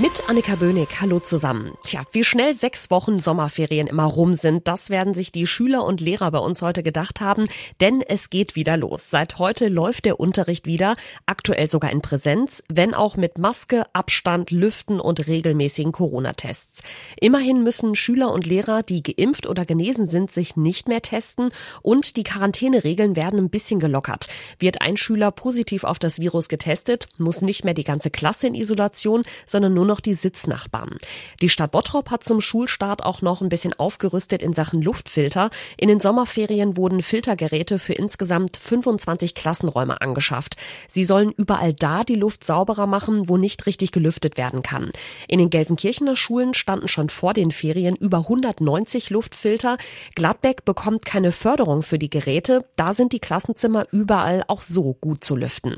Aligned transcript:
Mit 0.00 0.30
Annika 0.30 0.54
Böhnig, 0.54 0.88
hallo 1.02 1.18
zusammen. 1.18 1.72
Tja, 1.84 2.04
wie 2.12 2.24
schnell 2.24 2.54
sechs 2.54 2.90
Wochen 2.90 3.18
Sommerferien 3.18 3.86
immer 3.86 4.04
rum 4.04 4.32
sind, 4.32 4.66
das 4.66 4.88
werden 4.88 5.12
sich 5.12 5.30
die 5.30 5.46
Schüler 5.46 5.84
und 5.84 6.00
Lehrer 6.00 6.30
bei 6.30 6.38
uns 6.38 6.62
heute 6.62 6.82
gedacht 6.82 7.20
haben, 7.20 7.44
denn 7.82 8.00
es 8.00 8.30
geht 8.30 8.56
wieder 8.56 8.78
los. 8.78 9.10
Seit 9.10 9.38
heute 9.38 9.68
läuft 9.68 10.06
der 10.06 10.18
Unterricht 10.18 10.64
wieder, 10.64 10.96
aktuell 11.26 11.68
sogar 11.68 11.92
in 11.92 12.00
Präsenz, 12.00 12.62
wenn 12.70 12.94
auch 12.94 13.18
mit 13.18 13.36
Maske, 13.36 13.84
Abstand, 13.92 14.50
Lüften 14.50 15.00
und 15.00 15.26
regelmäßigen 15.26 15.92
Corona-Tests. 15.92 16.82
Immerhin 17.20 17.62
müssen 17.62 17.94
Schüler 17.94 18.32
und 18.32 18.46
Lehrer, 18.46 18.82
die 18.82 19.02
geimpft 19.02 19.46
oder 19.46 19.66
genesen 19.66 20.06
sind, 20.06 20.32
sich 20.32 20.56
nicht 20.56 20.88
mehr 20.88 21.02
testen 21.02 21.50
und 21.82 22.16
die 22.16 22.24
Quarantäneregeln 22.24 23.16
werden 23.16 23.38
ein 23.38 23.50
bisschen 23.50 23.80
gelockert. 23.80 24.28
Wird 24.58 24.80
ein 24.80 24.96
Schüler 24.96 25.30
positiv 25.30 25.84
auf 25.84 25.98
das 25.98 26.20
Virus 26.20 26.48
getestet, 26.48 27.06
muss 27.18 27.42
nicht 27.42 27.66
mehr 27.66 27.74
die 27.74 27.84
ganze 27.84 28.10
Klasse 28.10 28.46
in 28.46 28.54
Isolation, 28.54 29.24
sondern 29.44 29.74
nur 29.74 29.89
noch 29.90 30.00
die 30.00 30.14
Sitznachbarn. 30.14 30.96
Die 31.42 31.48
Stadt 31.48 31.72
Bottrop 31.72 32.10
hat 32.10 32.24
zum 32.24 32.40
Schulstart 32.40 33.04
auch 33.04 33.20
noch 33.20 33.42
ein 33.42 33.48
bisschen 33.48 33.74
aufgerüstet 33.74 34.40
in 34.42 34.52
Sachen 34.52 34.80
Luftfilter. 34.80 35.50
In 35.76 35.88
den 35.88 36.00
Sommerferien 36.00 36.76
wurden 36.76 37.02
Filtergeräte 37.02 37.78
für 37.78 37.92
insgesamt 37.92 38.56
25 38.56 39.34
Klassenräume 39.34 40.00
angeschafft. 40.00 40.56
Sie 40.88 41.04
sollen 41.04 41.32
überall 41.36 41.74
da 41.74 42.04
die 42.04 42.14
Luft 42.14 42.44
sauberer 42.44 42.86
machen, 42.86 43.28
wo 43.28 43.36
nicht 43.36 43.66
richtig 43.66 43.90
gelüftet 43.90 44.36
werden 44.36 44.62
kann. 44.62 44.92
In 45.26 45.40
den 45.40 45.50
Gelsenkirchener 45.50 46.14
Schulen 46.16 46.54
standen 46.54 46.88
schon 46.88 47.08
vor 47.08 47.34
den 47.34 47.50
Ferien 47.50 47.96
über 47.96 48.18
190 48.18 49.10
Luftfilter. 49.10 49.76
Gladbeck 50.14 50.64
bekommt 50.64 51.04
keine 51.04 51.32
Förderung 51.32 51.82
für 51.82 51.98
die 51.98 52.10
Geräte. 52.10 52.64
Da 52.76 52.94
sind 52.94 53.12
die 53.12 53.18
Klassenzimmer 53.18 53.84
überall 53.90 54.44
auch 54.46 54.62
so 54.62 54.94
gut 54.94 55.24
zu 55.24 55.34
lüften. 55.34 55.74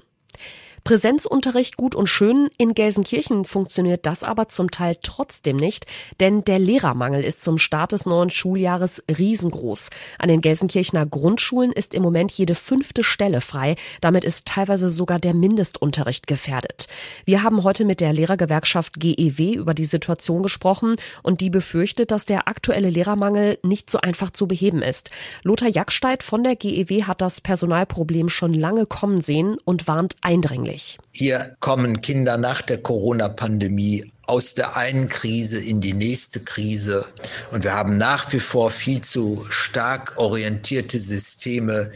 Präsenzunterricht 0.84 1.76
gut 1.76 1.94
und 1.94 2.08
schön, 2.08 2.48
in 2.58 2.74
Gelsenkirchen 2.74 3.44
funktioniert 3.44 4.04
das 4.04 4.24
aber 4.24 4.48
zum 4.48 4.72
Teil 4.72 4.96
trotzdem 5.00 5.56
nicht, 5.56 5.86
denn 6.18 6.42
der 6.42 6.58
Lehrermangel 6.58 7.22
ist 7.22 7.44
zum 7.44 7.58
Start 7.58 7.92
des 7.92 8.04
neuen 8.04 8.30
Schuljahres 8.30 9.00
riesengroß. 9.16 9.90
An 10.18 10.28
den 10.28 10.40
Gelsenkirchener 10.40 11.06
Grundschulen 11.06 11.70
ist 11.70 11.94
im 11.94 12.02
Moment 12.02 12.32
jede 12.32 12.56
fünfte 12.56 13.04
Stelle 13.04 13.40
frei, 13.40 13.76
damit 14.00 14.24
ist 14.24 14.46
teilweise 14.46 14.90
sogar 14.90 15.20
der 15.20 15.34
Mindestunterricht 15.34 16.26
gefährdet. 16.26 16.88
Wir 17.24 17.44
haben 17.44 17.62
heute 17.62 17.84
mit 17.84 18.00
der 18.00 18.12
Lehrergewerkschaft 18.12 18.98
GEW 18.98 19.54
über 19.54 19.74
die 19.74 19.84
Situation 19.84 20.42
gesprochen 20.42 20.96
und 21.22 21.40
die 21.40 21.50
befürchtet, 21.50 22.10
dass 22.10 22.26
der 22.26 22.48
aktuelle 22.48 22.90
Lehrermangel 22.90 23.60
nicht 23.62 23.88
so 23.88 24.00
einfach 24.00 24.30
zu 24.30 24.48
beheben 24.48 24.82
ist. 24.82 25.12
Lothar 25.44 25.68
Jacksteit 25.68 26.24
von 26.24 26.42
der 26.42 26.56
GEW 26.56 27.04
hat 27.04 27.20
das 27.20 27.40
Personalproblem 27.40 28.28
schon 28.28 28.52
lange 28.52 28.86
kommen 28.86 29.20
sehen 29.20 29.58
und 29.64 29.86
warnt 29.86 30.16
eindringlich 30.22 30.71
gefährlich. 30.72 30.98
Hier 31.12 31.54
kommen 31.60 32.00
Kinder 32.00 32.36
nach 32.36 32.62
der 32.62 32.78
Corona-Pandemie 32.78 34.10
aus 34.26 34.54
der 34.54 34.76
einen 34.76 35.08
Krise 35.08 35.60
in 35.60 35.80
die 35.80 35.92
nächste 35.92 36.40
Krise. 36.40 37.04
Und 37.50 37.64
wir 37.64 37.74
haben 37.74 37.98
nach 37.98 38.32
wie 38.32 38.40
vor 38.40 38.70
viel 38.70 39.00
zu 39.00 39.44
stark 39.50 40.16
orientierte 40.16 41.00
Systeme, 41.00 41.90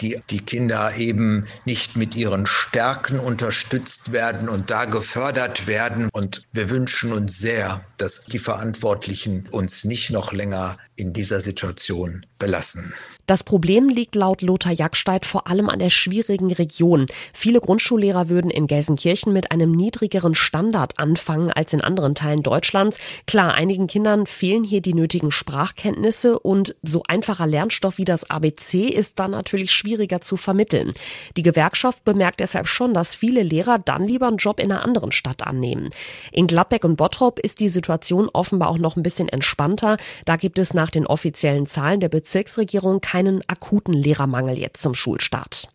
die 0.00 0.22
die 0.30 0.40
Kinder 0.40 0.94
eben 0.96 1.46
nicht 1.66 1.96
mit 1.96 2.14
ihren 2.14 2.46
Stärken 2.46 3.18
unterstützt 3.18 4.12
werden 4.12 4.48
und 4.48 4.70
da 4.70 4.84
gefördert 4.84 5.66
werden. 5.66 6.08
Und 6.12 6.42
wir 6.52 6.70
wünschen 6.70 7.12
uns 7.12 7.38
sehr, 7.38 7.84
dass 7.98 8.24
die 8.24 8.38
Verantwortlichen 8.38 9.48
uns 9.50 9.84
nicht 9.84 10.10
noch 10.10 10.32
länger 10.32 10.78
in 10.96 11.12
dieser 11.12 11.40
Situation 11.40 12.24
belassen. 12.38 12.94
Das 13.26 13.44
Problem 13.44 13.88
liegt 13.88 14.16
laut 14.16 14.42
Lothar 14.42 14.72
Jacksteit 14.72 15.24
vor 15.26 15.46
allem 15.46 15.68
an 15.68 15.78
der 15.78 15.90
schwierigen 15.90 16.52
Region. 16.52 17.06
Viele 17.32 17.60
Grundschullehrer 17.60 18.28
würden 18.28 18.50
in 18.50 18.66
Gelsenkirchen 18.66 19.32
mit 19.32 19.52
einem 19.52 19.70
niedrigeren 19.70 20.34
Standard 20.34 20.98
anfangen 20.98 21.52
als 21.52 21.72
in 21.72 21.80
anderen 21.80 22.14
Teilen 22.16 22.42
Deutschlands. 22.42 22.98
Klar, 23.26 23.54
einigen 23.54 23.86
Kindern 23.86 24.26
fehlen 24.26 24.64
hier 24.64 24.80
die 24.80 24.94
nötigen 24.94 25.30
Sprachkenntnisse 25.30 26.38
und 26.38 26.74
so 26.82 27.04
einfacher 27.06 27.46
Lernstoff 27.46 27.98
wie 27.98 28.04
das 28.04 28.28
ABC 28.28 28.86
ist 28.86 29.18
dann 29.18 29.30
natürlich 29.30 29.72
schwieriger 29.72 30.20
zu 30.20 30.36
vermitteln. 30.36 30.92
Die 31.36 31.42
Gewerkschaft 31.42 32.04
bemerkt 32.04 32.40
deshalb 32.40 32.66
schon, 32.66 32.92
dass 32.92 33.14
viele 33.14 33.42
Lehrer 33.42 33.78
dann 33.78 34.06
lieber 34.06 34.26
einen 34.26 34.38
Job 34.38 34.58
in 34.58 34.72
einer 34.72 34.84
anderen 34.84 35.12
Stadt 35.12 35.46
annehmen. 35.46 35.90
In 36.32 36.48
Gladbeck 36.48 36.84
und 36.84 36.96
Bottrop 36.96 37.38
ist 37.38 37.60
die 37.60 37.68
Situation 37.68 38.28
offenbar 38.32 38.68
auch 38.68 38.78
noch 38.78 38.96
ein 38.96 39.02
bisschen 39.02 39.28
entspannter. 39.28 39.96
Da 40.24 40.36
gibt 40.36 40.58
es 40.58 40.74
nach 40.74 40.90
den 40.90 41.06
offiziellen 41.06 41.66
Zahlen 41.66 42.00
der 42.00 42.08
Bezirksregierung 42.08 43.00
keinen 43.12 43.42
akuten 43.46 43.92
Lehrermangel 43.92 44.56
jetzt 44.58 44.80
zum 44.80 44.94
Schulstart. 44.94 45.68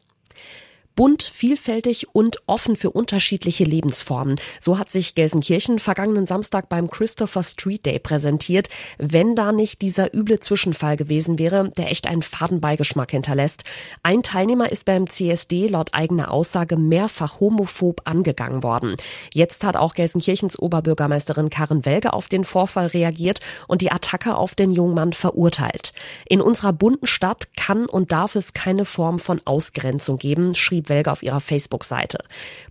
Bunt, 0.98 1.22
vielfältig 1.22 2.08
und 2.14 2.42
offen 2.48 2.76
für 2.76 2.90
unterschiedliche 2.90 3.66
Lebensformen. 3.66 4.40
So 4.60 4.80
hat 4.80 4.92
sich 4.92 5.14
Gelsenkirchen 5.14 5.78
vergangenen 5.78 6.26
Samstag 6.26 6.70
beim 6.70 6.90
Christopher 6.90 7.44
Street 7.44 7.86
Day 7.86 8.00
präsentiert, 8.00 8.68
wenn 8.98 9.36
da 9.36 9.52
nicht 9.52 9.84
dieser 9.84 10.12
üble 10.16 10.40
Zwischenfall 10.40 10.98
gewesen 10.98 11.38
wäre, 11.38 11.70
der 11.78 11.92
echt 11.92 12.08
einen 12.08 12.24
faden 12.24 12.62
Beigeschmack 12.62 13.12
hinterlässt. 13.12 13.64
Ein 14.02 14.24
Teilnehmer 14.24 14.72
ist 14.72 14.86
beim 14.86 15.08
CSD 15.08 15.68
laut 15.68 15.94
eigener 15.94 16.34
Aussage 16.34 16.78
mehrfach 16.78 17.40
homophob 17.40 18.02
angegangen 18.06 18.64
worden. 18.64 18.96
Jetzt 19.36 19.64
hat 19.64 19.76
auch 19.76 19.94
Gelsenkirchens 19.94 20.58
Oberbürgermeisterin 20.58 21.52
Karin 21.52 21.86
Welge 21.86 22.14
auf 22.14 22.28
den 22.28 22.44
Vorfall 22.44 22.88
reagiert 22.88 23.40
und 23.68 23.84
die 23.84 23.92
Attacke 23.92 24.36
auf 24.36 24.56
den 24.56 24.72
jungen 24.72 24.96
Mann 24.96 25.14
verurteilt. 25.14 25.92
In 26.28 26.42
unserer 26.42 26.74
bunten 26.74 27.06
Stadt 27.06 27.50
kann 27.56 27.86
und 27.86 28.12
darf 28.12 28.36
es 28.36 28.54
keine 28.54 28.86
Form 28.86 29.20
von 29.20 29.40
Ausgrenzung 29.46 30.18
geben, 30.18 30.56
schrieb 30.88 30.90
Welge 30.90 31.12
auf 31.12 31.24
ihrer 31.24 31.40
Facebook-Seite. 31.40 32.20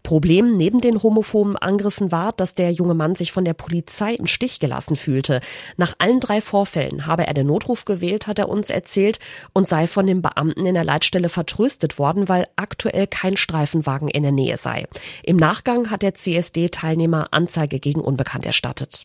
Problem 0.03 0.57
neben 0.57 0.81
den 0.81 1.03
homophoben 1.03 1.57
Angriffen 1.57 2.13
war, 2.13 2.33
dass 2.33 2.55
der 2.55 2.71
junge 2.71 2.95
Mann 2.95 3.15
sich 3.15 3.33
von 3.33 3.45
der 3.45 3.55
Polizei 3.55 4.15
im 4.15 4.27
Stich 4.27 4.61
gelassen 4.61 4.97
fühlte. 4.97 5.41
Nach 5.77 5.95
allen 5.99 6.21
drei 6.21 6.41
Vorfällen 6.41 7.07
habe 7.07 7.27
er 7.27 7.35
den 7.35 7.47
Notruf 7.47 7.85
gewählt, 7.85 8.27
hat 8.27 8.39
er 8.39 8.49
uns 8.49 8.71
erzählt, 8.71 9.19
und 9.53 9.69
sei 9.69 9.87
von 9.87 10.07
den 10.07 10.23
Beamten 10.23 10.67
in 10.67 10.75
der 10.75 10.85
Leitstelle 10.85 11.29
vertröstet 11.29 11.99
worden, 11.99 12.29
weil 12.29 12.47
aktuell 12.57 13.07
kein 13.07 13.37
Streifenwagen 13.37 14.09
in 14.09 14.23
der 14.23 14.33
Nähe 14.33 14.57
sei. 14.57 14.87
Im 15.23 15.37
Nachgang 15.37 15.91
hat 15.91 16.03
der 16.03 16.15
CSD-Teilnehmer 16.15 17.29
Anzeige 17.33 17.79
gegen 17.79 18.01
Unbekannt 18.01 18.47
erstattet. 18.47 19.05